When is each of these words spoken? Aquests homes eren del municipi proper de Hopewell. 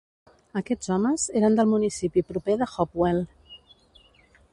Aquests 0.59 0.89
homes 0.95 1.25
eren 1.41 1.57
del 1.59 1.69
municipi 1.73 2.23
proper 2.31 2.57
de 2.63 2.69
Hopewell. 2.71 3.21